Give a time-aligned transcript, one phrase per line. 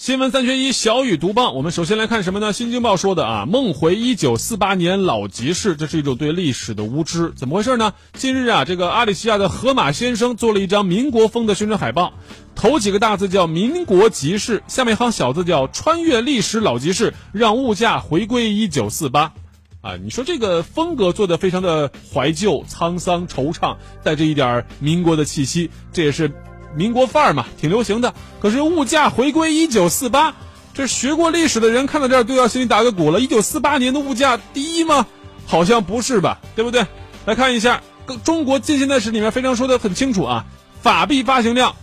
[0.00, 1.52] 新闻三缺一，小雨读报。
[1.52, 2.54] 我们首先来看什么呢？
[2.54, 7.34] 新京报说的啊，梦回一九四八年老集市，这是一种对历史的无知。
[7.36, 7.92] 怎么回事呢？
[8.14, 12.14] 近日啊，这个阿里西亚的河马先生做了一张民国风的宣传海报，
[12.54, 19.34] 头几个大字叫“民国集市”，下面一行小字叫“穿越历史老集市，让物价回归一九四八”。
[19.82, 26.32] 啊，你说这个风格做的非常的怀旧、沧桑、惆怅，带着一点民国的气息，这也是。
[26.74, 28.14] 民国范儿嘛，挺流行的。
[28.40, 30.34] 可是物价回归一九四八，
[30.72, 33.20] 这学过历史的人看到这儿都要心里打个鼓了。
[33.20, 35.06] 一九四八年的物价低吗？
[35.46, 36.86] 好像不是吧，对不对？
[37.26, 37.82] 来看一下
[38.22, 40.44] 《中国近现代史》里面非常说的很清楚啊，
[40.80, 41.74] 法币发行量，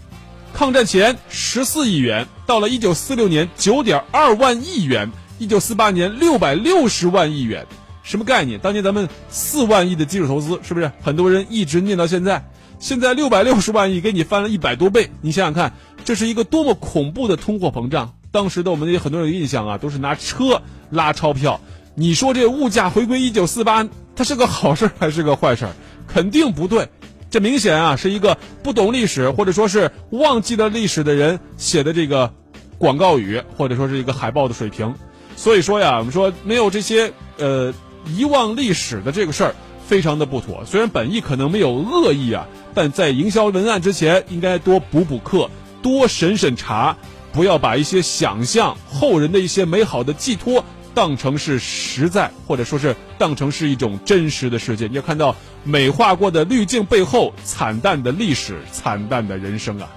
[0.53, 7.67] 抗战前十四亿元，到了一九四六年九点二万亿元，一九四八年六百六十万亿元，
[8.03, 8.57] 什么概念？
[8.59, 12.43] 当年咱们四万亿的基础投资，是不是很多人一直念到现在？
[12.79, 15.73] 现在六百六十万亿给你翻了一百多倍，你想想看，
[16.05, 18.13] 这是一个多么恐怖的通货膨胀！
[18.31, 21.59] 当时的我们有很多人印象啊，都是拿车拉钞票。
[21.95, 25.67] 你说这物价回归一九四八，它是个好事还是个坏事？
[26.07, 26.87] 肯定不对。
[27.29, 32.31] 这明显啊，是一个不懂历史或者说是忘记了历史的人写的这个
[32.77, 34.93] 广告语，或者说是一个海报的水平。
[35.35, 37.73] 所以说呀，我们说没有这些呃
[38.15, 39.55] 遗忘历史的这个事儿。
[39.87, 45.49] 非常的不妥，虽然本意可能没有恶意啊，但在营销文案之前，应该多补补课，
[45.81, 46.97] 多审审查，
[47.31, 54.87] 不要把一些想象后人的一些美好的寄托当成是实在，或者说是当成是一种真实的世界。
[54.87, 59.87] 你要看到美化过的滤镜背后惨淡的历史，惨淡的人生啊。